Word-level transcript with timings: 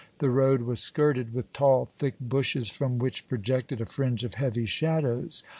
The 0.17 0.31
road 0.31 0.63
was 0.63 0.79
skirted 0.79 1.31
with 1.31 1.53
tall 1.53 1.85
thick 1.85 2.15
bushes 2.19 2.71
from 2.71 2.97
which 2.97 3.27
projected 3.27 3.81
a 3.81 3.85
fringe 3.85 4.23
of 4.23 4.33
heavy 4.33 4.65
shadows. 4.65 5.43